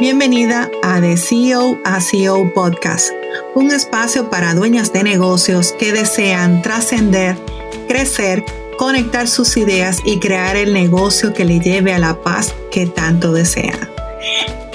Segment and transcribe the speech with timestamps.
[0.00, 3.10] Bienvenida a The CEO a CEO Podcast,
[3.54, 7.38] un espacio para dueñas de negocios que desean trascender,
[7.86, 8.44] crecer,
[8.76, 13.32] conectar sus ideas y crear el negocio que le lleve a la paz que tanto
[13.32, 13.88] desea.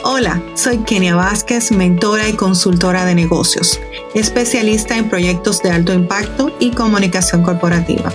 [0.06, 3.78] Hola, soy Kenia Vázquez, mentora y consultora de negocios,
[4.14, 8.14] especialista en proyectos de alto impacto y comunicación corporativa.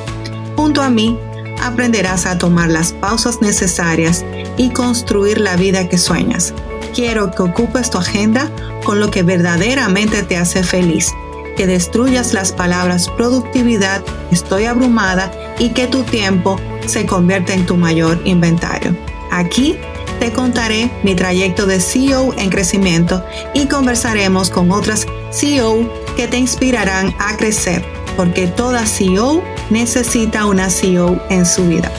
[0.57, 1.19] Junto a mí,
[1.63, 4.25] aprenderás a tomar las pausas necesarias
[4.57, 6.55] y construir la vida que sueñas.
[6.93, 8.51] Quiero que ocupes tu agenda
[8.85, 11.13] con lo que verdaderamente te hace feliz,
[11.57, 17.77] que destruyas las palabras productividad, estoy abrumada y que tu tiempo se convierta en tu
[17.77, 18.97] mayor inventario.
[19.31, 19.77] Aquí
[20.21, 23.25] te contaré mi trayecto de CEO en crecimiento
[23.55, 27.85] y conversaremos con otras CEO que te inspirarán a crecer,
[28.17, 31.91] porque toda CEO necesita una CEO en su vida.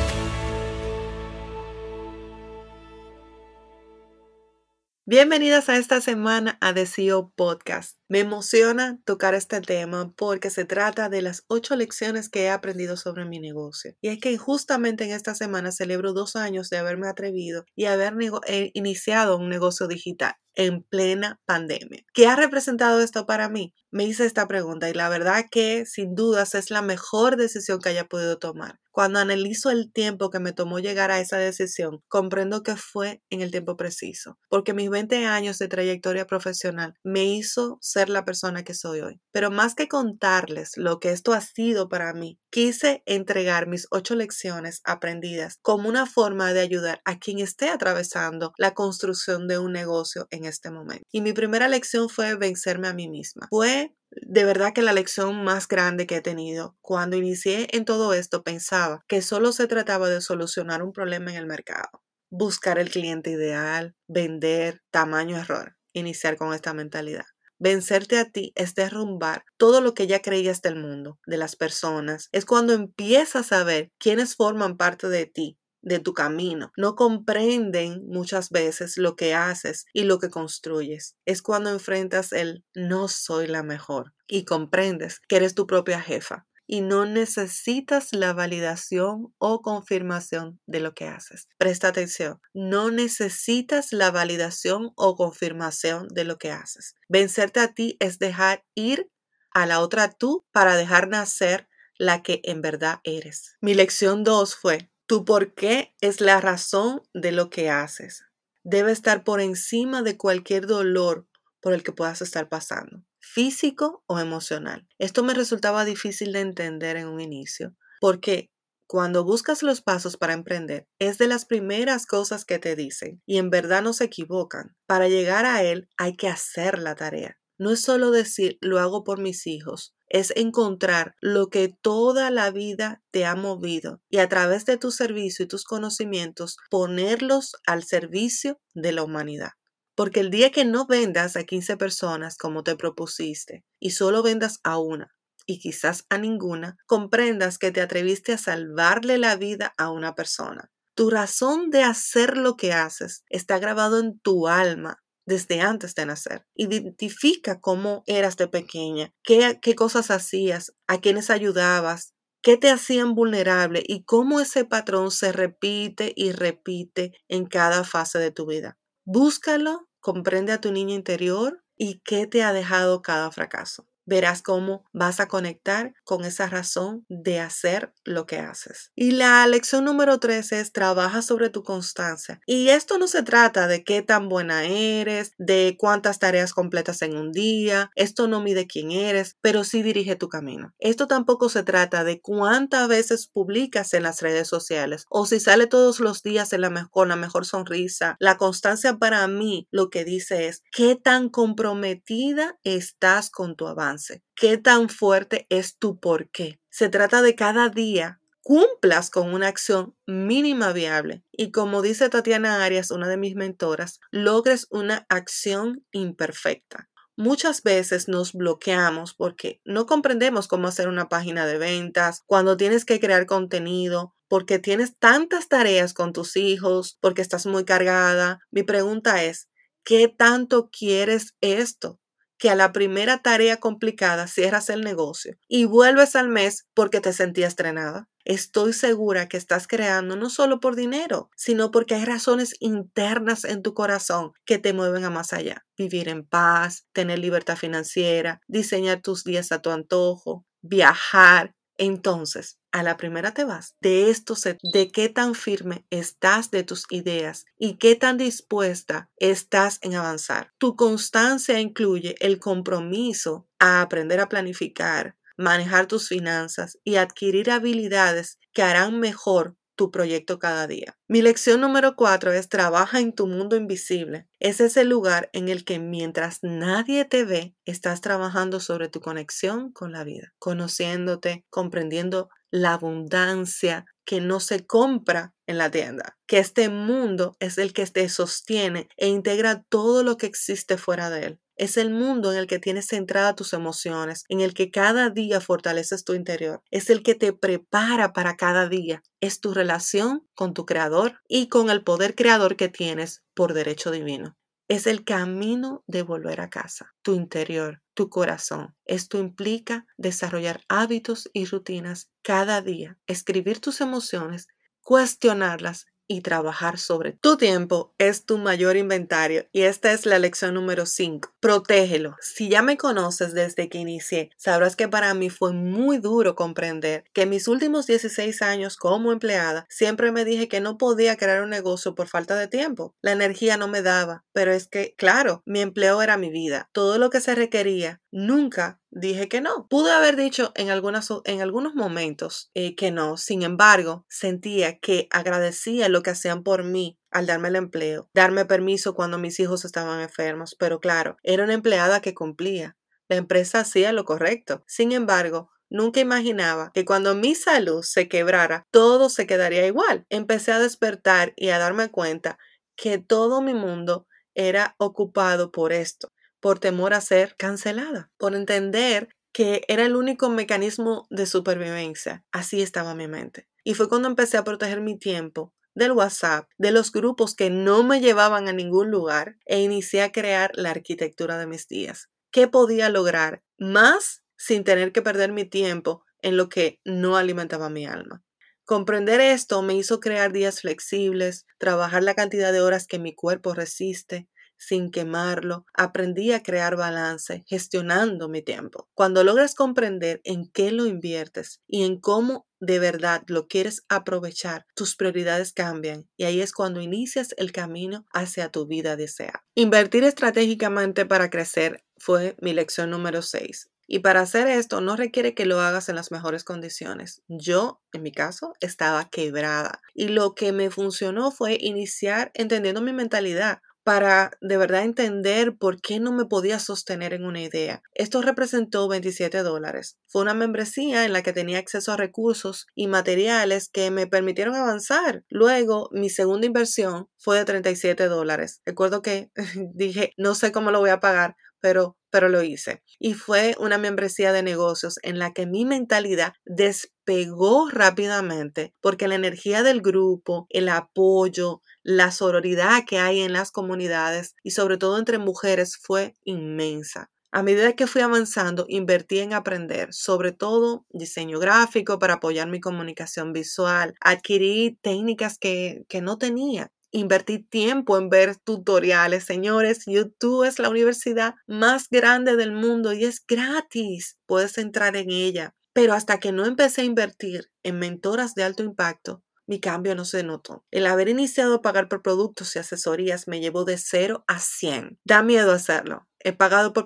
[5.08, 7.96] Bienvenidas a esta semana a The CEO Podcast.
[8.10, 12.98] Me emociona tocar este tema porque se trata de las ocho lecciones que he aprendido
[12.98, 13.94] sobre mi negocio.
[14.02, 18.16] Y es que justamente en esta semana celebro dos años de haberme atrevido y haber
[18.48, 22.04] eh, iniciado un negocio digital en plena pandemia.
[22.12, 23.76] ¿Qué ha representado esto para mí?
[23.96, 27.88] Me hice esta pregunta y la verdad que sin dudas es la mejor decisión que
[27.88, 28.78] haya podido tomar.
[28.92, 33.42] Cuando analizo el tiempo que me tomó llegar a esa decisión, comprendo que fue en
[33.42, 38.64] el tiempo preciso, porque mis 20 años de trayectoria profesional me hizo ser la persona
[38.64, 39.20] que soy hoy.
[39.34, 44.16] Pero más que contarles lo que esto ha sido para mí, quise entregar mis ocho
[44.16, 49.74] lecciones aprendidas como una forma de ayudar a quien esté atravesando la construcción de un
[49.74, 51.04] negocio en este momento.
[51.12, 53.48] Y mi primera lección fue vencerme a mí misma.
[53.50, 56.78] Fue de verdad que la lección más grande que he tenido.
[56.82, 61.38] Cuando inicié en todo esto pensaba que solo se trataba de solucionar un problema en
[61.38, 67.26] el mercado, buscar el cliente ideal, vender, tamaño error, iniciar con esta mentalidad.
[67.58, 72.28] Vencerte a ti es derrumbar todo lo que ya creías del mundo, de las personas.
[72.34, 76.74] Es cuando empiezas a ver quiénes forman parte de ti, de tu camino.
[76.76, 81.16] No comprenden muchas veces lo que haces y lo que construyes.
[81.26, 86.46] Es cuando enfrentas el no soy la mejor y comprendes que eres tu propia jefa
[86.68, 91.48] y no necesitas la validación o confirmación de lo que haces.
[91.58, 96.96] Presta atención, no necesitas la validación o confirmación de lo que haces.
[97.08, 99.12] Vencerte a ti es dejar ir
[99.52, 103.56] a la otra tú para dejar nacer la que en verdad eres.
[103.62, 108.24] Mi lección 2 fue, tu por qué es la razón de lo que haces.
[108.64, 111.28] Debe estar por encima de cualquier dolor
[111.62, 114.88] por el que puedas estar pasando, físico o emocional.
[114.98, 118.52] Esto me resultaba difícil de entender en un inicio, porque
[118.88, 123.40] cuando buscas los pasos para emprender, es de las primeras cosas que te dicen y
[123.40, 124.76] en verdad no se equivocan.
[124.86, 127.40] Para llegar a él hay que hacer la tarea.
[127.58, 132.52] No es solo decir lo hago por mis hijos, es encontrar lo que toda la
[132.52, 137.84] vida te ha movido y a través de tu servicio y tus conocimientos ponerlos al
[137.84, 139.52] servicio de la humanidad.
[139.96, 144.60] Porque el día que no vendas a 15 personas como te propusiste y solo vendas
[144.64, 149.92] a una y quizás a ninguna, comprendas que te atreviste a salvarle la vida a
[149.92, 150.72] una persona.
[150.96, 156.06] Tu razón de hacer lo que haces está grabado en tu alma desde antes de
[156.06, 156.46] nacer.
[156.56, 163.84] Identifica cómo eras de pequeña, qué, cosas hacías, a quiénes ayudabas, qué te hacían vulnerable
[163.86, 168.78] y cómo ese patrón se repite y repite en cada fase de tu vida.
[169.04, 174.84] Búscalo, comprende a tu niña interior y qué te ha dejado cada fracaso verás cómo
[174.92, 178.92] vas a conectar con esa razón de hacer lo que haces.
[178.96, 182.42] Y la lección número tres es trabaja sobre tu constancia.
[182.46, 187.18] Y esto no se trata de qué tan buena eres, de cuántas tareas completas en
[187.18, 190.74] un día, esto no mide quién eres, pero sí dirige tu camino.
[190.80, 195.68] Esto tampoco se trata de cuántas veces publicas en las redes sociales o si sale
[195.68, 198.16] todos los días en con la mejor sonrisa.
[198.20, 203.95] La constancia para mí lo que dice es qué tan comprometida estás con tu avance
[204.36, 206.60] ¿Qué tan fuerte es tu por qué?
[206.70, 212.64] Se trata de cada día cumplas con una acción mínima viable y como dice Tatiana
[212.64, 216.88] Arias, una de mis mentoras, logres una acción imperfecta.
[217.18, 222.86] Muchas veces nos bloqueamos porque no comprendemos cómo hacer una página de ventas, cuando tienes
[222.86, 228.42] que crear contenido, porque tienes tantas tareas con tus hijos, porque estás muy cargada.
[228.52, 229.50] Mi pregunta es,
[229.84, 232.00] ¿qué tanto quieres esto?
[232.38, 237.14] Que a la primera tarea complicada cierras el negocio y vuelves al mes porque te
[237.14, 238.08] sentías estrenada.
[238.26, 243.62] estoy segura que estás creando no solo por dinero, sino porque hay razones internas en
[243.62, 245.66] tu corazón que te mueven a más allá.
[245.78, 252.84] Vivir en paz, tener libertad financiera, diseñar tus días a tu antojo, viajar, entonces, a
[252.84, 253.78] la primera te vas.
[253.80, 259.10] De esto se, de qué tan firme estás de tus ideas y qué tan dispuesta
[259.16, 260.52] estás en avanzar.
[260.58, 268.40] Tu constancia incluye el compromiso a aprender a planificar, manejar tus finanzas y adquirir habilidades
[268.52, 270.98] que harán mejor tu proyecto cada día.
[271.08, 274.28] Mi lección número cuatro es trabaja en tu mundo invisible.
[274.40, 279.72] Es ese lugar en el que mientras nadie te ve, estás trabajando sobre tu conexión
[279.72, 286.38] con la vida, conociéndote, comprendiendo la abundancia que no se compra en la tienda, que
[286.38, 291.26] este mundo es el que te sostiene e integra todo lo que existe fuera de
[291.26, 291.40] él.
[291.58, 295.42] Es el mundo en el que tienes centrada tus emociones, en el que cada día
[295.42, 296.62] fortaleces tu interior.
[296.70, 299.04] Es el que te prepara para cada día.
[299.22, 303.92] Es tu relación con tu creador y con el poder creador que tienes por derecho
[303.92, 304.38] divino.
[304.68, 308.76] Es el camino de volver a casa, tu interior, tu corazón.
[308.86, 314.48] Esto implica desarrollar hábitos y rutinas cada día, escribir tus emociones,
[314.82, 320.54] cuestionarlas y trabajar sobre tu tiempo es tu mayor inventario y esta es la lección
[320.54, 321.34] número 5.
[321.40, 322.16] Protégelo.
[322.22, 327.06] Si ya me conoces desde que inicié, sabrás que para mí fue muy duro comprender
[327.14, 331.42] que en mis últimos 16 años como empleada siempre me dije que no podía crear
[331.42, 332.96] un negocio por falta de tiempo.
[333.02, 336.70] La energía no me daba, pero es que, claro, mi empleo era mi vida.
[336.72, 339.68] Todo lo que se requería nunca dije que no.
[339.68, 343.18] Pude haber dicho en, en algunos momentos eh, que no.
[343.18, 348.46] Sin embargo, sentía que agradecía lo que hacían por mí al darme el empleo, darme
[348.46, 350.56] permiso cuando mis hijos estaban enfermos.
[350.58, 352.78] Pero claro, era una empleada que cumplía.
[353.10, 354.64] La empresa hacía lo correcto.
[354.66, 360.06] Sin embargo, Nunca imaginaba que cuando mi salud se quebrara, todo se quedaría igual.
[360.10, 362.38] Empecé a despertar y a darme cuenta
[362.76, 366.14] que todo mi mundo era ocupado por esto
[366.46, 372.24] por temor a ser cancelada, por entender que era el único mecanismo de supervivencia.
[372.32, 373.48] Así estaba mi mente.
[373.64, 377.84] Y fue cuando empecé a proteger mi tiempo del WhatsApp, de los grupos que no
[377.84, 382.12] me llevaban a ningún lugar e inicié a crear la arquitectura de mis días.
[382.30, 387.72] ¿Qué podía lograr más sin tener que perder mi tiempo en lo que no alimentaba
[387.72, 388.24] mi alma?
[388.66, 393.56] Comprender esto me hizo crear días flexibles, trabajar la cantidad de horas que mi cuerpo
[393.56, 394.28] resiste,
[394.58, 398.88] sin quemarlo, aprendí a crear balance, gestionando mi tiempo.
[398.94, 404.66] Cuando logras comprender en qué lo inviertes y en cómo de verdad lo quieres aprovechar,
[404.76, 409.44] tus prioridades cambian y ahí es cuando inicias el camino hacia tu vida deseada.
[409.56, 413.70] Invertir estratégicamente para crecer fue mi lección número 6.
[413.88, 417.22] Y para hacer esto no requiere que lo hagas en las mejores condiciones.
[417.28, 422.94] Yo, en mi caso, estaba quebrada y lo que me funcionó fue iniciar entendiendo mi
[422.94, 427.84] mentalidad para de verdad entender por qué no me podía sostener en una idea.
[427.94, 430.00] Esto representó 27 dólares.
[430.08, 434.56] Fue una membresía en la que tenía acceso a recursos y materiales que me permitieron
[434.56, 435.24] avanzar.
[435.30, 438.60] Luego, mi segunda inversión fue de 37 dólares.
[438.66, 439.30] Recuerdo que
[439.76, 441.36] dije, no sé cómo lo voy a pagar,
[441.66, 442.84] pero, pero lo hice.
[443.00, 449.16] Y fue una membresía de negocios en la que mi mentalidad despegó rápidamente porque la
[449.16, 455.00] energía del grupo, el apoyo, la sororidad que hay en las comunidades y sobre todo
[455.00, 457.10] entre mujeres fue inmensa.
[457.32, 462.62] A medida que fui avanzando, invertí en aprender, sobre todo diseño gráfico para apoyar mi
[462.62, 463.96] comunicación visual.
[464.02, 466.72] Adquirí técnicas que, que no tenía.
[466.96, 469.26] Invertí tiempo en ver tutoriales.
[469.26, 474.18] Señores, YouTube es la universidad más grande del mundo y es gratis.
[474.26, 475.54] Puedes entrar en ella.
[475.74, 480.06] Pero hasta que no empecé a invertir en mentoras de alto impacto, mi cambio no
[480.06, 480.64] se notó.
[480.72, 484.98] El haber iniciado a pagar por productos y asesorías me llevó de 0 a 100.
[485.04, 486.08] Da miedo hacerlo.
[486.22, 486.86] He pagado por,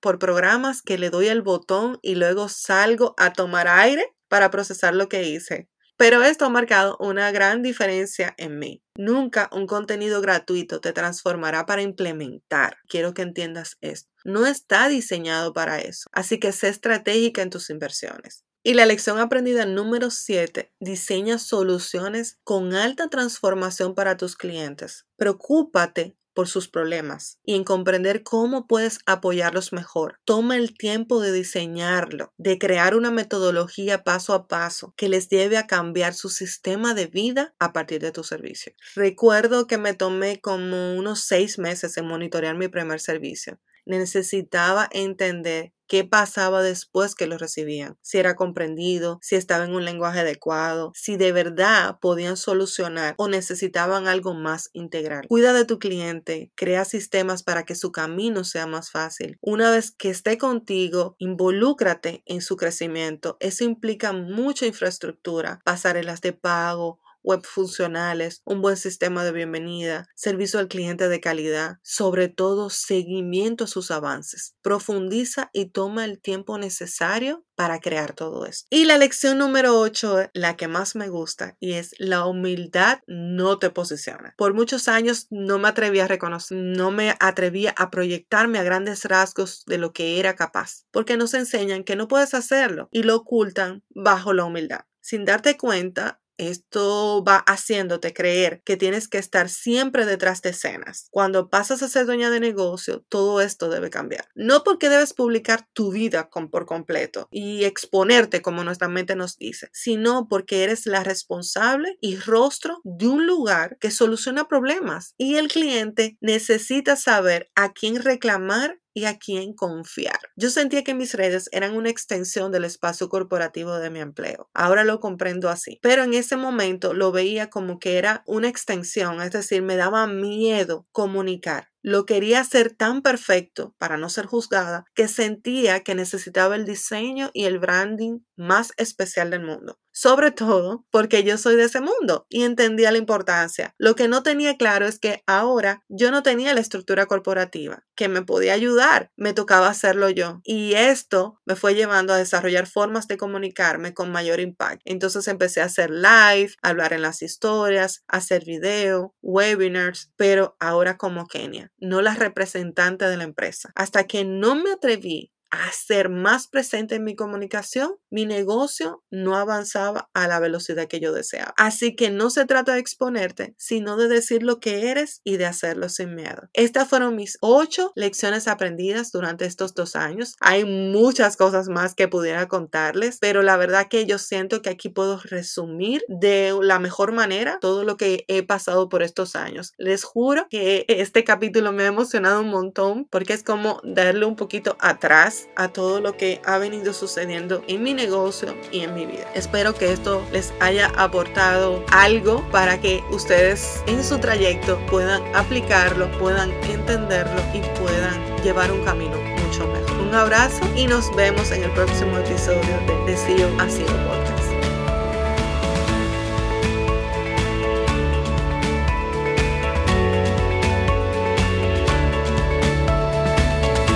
[0.00, 4.94] por programas que le doy el botón y luego salgo a tomar aire para procesar
[4.94, 5.68] lo que hice.
[6.00, 8.82] Pero esto ha marcado una gran diferencia en mí.
[8.96, 12.78] Nunca un contenido gratuito te transformará para implementar.
[12.88, 14.08] Quiero que entiendas esto.
[14.24, 16.08] No está diseñado para eso.
[16.10, 18.46] Así que sé estratégica en tus inversiones.
[18.62, 25.04] Y la lección aprendida número 7, diseña soluciones con alta transformación para tus clientes.
[25.16, 30.20] Preocúpate por sus problemas y en comprender cómo puedes apoyarlos mejor.
[30.24, 35.58] Toma el tiempo de diseñarlo, de crear una metodología paso a paso que les lleve
[35.58, 38.72] a cambiar su sistema de vida a partir de tu servicio.
[38.94, 43.58] Recuerdo que me tomé como unos seis meses en monitorear mi primer servicio.
[43.90, 49.84] Necesitaba entender qué pasaba después que lo recibían, si era comprendido, si estaba en un
[49.84, 55.26] lenguaje adecuado, si de verdad podían solucionar o necesitaban algo más integral.
[55.26, 59.38] Cuida de tu cliente, crea sistemas para que su camino sea más fácil.
[59.40, 63.36] Una vez que esté contigo, involúcrate en su crecimiento.
[63.40, 70.58] Eso implica mucha infraestructura, pasarelas de pago, web funcionales, un buen sistema de bienvenida, servicio
[70.60, 74.54] al cliente de calidad, sobre todo seguimiento a sus avances.
[74.62, 78.66] Profundiza y toma el tiempo necesario para crear todo esto.
[78.70, 83.58] Y la lección número 8, la que más me gusta, y es la humildad no
[83.58, 84.34] te posiciona.
[84.38, 89.04] Por muchos años no me atreví a reconocer, no me atrevía a proyectarme a grandes
[89.04, 93.16] rasgos de lo que era capaz, porque nos enseñan que no puedes hacerlo y lo
[93.16, 94.80] ocultan bajo la humildad.
[95.02, 101.08] Sin darte cuenta, esto va haciéndote creer que tienes que estar siempre detrás de escenas.
[101.10, 104.28] Cuando pasas a ser dueña de negocio, todo esto debe cambiar.
[104.34, 109.68] No porque debes publicar tu vida por completo y exponerte como nuestra mente nos dice,
[109.72, 115.48] sino porque eres la responsable y rostro de un lugar que soluciona problemas y el
[115.48, 120.18] cliente necesita saber a quién reclamar y a quién confiar.
[120.36, 124.50] Yo sentía que mis redes eran una extensión del espacio corporativo de mi empleo.
[124.54, 125.78] Ahora lo comprendo así.
[125.82, 130.06] Pero en ese momento lo veía como que era una extensión, es decir, me daba
[130.06, 131.68] miedo comunicar.
[131.82, 137.30] Lo quería hacer tan perfecto para no ser juzgada que sentía que necesitaba el diseño
[137.32, 139.78] y el branding más especial del mundo.
[140.02, 143.74] Sobre todo porque yo soy de ese mundo y entendía la importancia.
[143.76, 148.08] Lo que no tenía claro es que ahora yo no tenía la estructura corporativa que
[148.08, 150.40] me podía ayudar, me tocaba hacerlo yo.
[150.42, 154.80] Y esto me fue llevando a desarrollar formas de comunicarme con mayor impacto.
[154.86, 161.26] Entonces empecé a hacer live, hablar en las historias, hacer video, webinars, pero ahora como
[161.26, 163.70] Kenia no la representante de la empresa.
[163.74, 169.36] Hasta que no me atreví a ser más presente en mi comunicación, mi negocio no
[169.36, 171.54] avanzaba a la velocidad que yo deseaba.
[171.56, 175.46] Así que no se trata de exponerte, sino de decir lo que eres y de
[175.46, 176.48] hacerlo sin miedo.
[176.52, 180.36] Estas fueron mis ocho lecciones aprendidas durante estos dos años.
[180.40, 184.88] Hay muchas cosas más que pudiera contarles, pero la verdad que yo siento que aquí
[184.88, 189.72] puedo resumir de la mejor manera todo lo que he pasado por estos años.
[189.78, 194.36] Les juro que este capítulo me ha emocionado un montón porque es como darle un
[194.36, 199.06] poquito atrás a todo lo que ha venido sucediendo en mi negocio y en mi
[199.06, 199.30] vida.
[199.34, 206.10] Espero que esto les haya aportado algo para que ustedes en su trayecto puedan aplicarlo,
[206.18, 210.00] puedan entenderlo y puedan llevar un camino mucho mejor.
[210.00, 212.60] Un abrazo y nos vemos en el próximo episodio
[213.06, 213.14] de
[213.58, 214.19] Así Por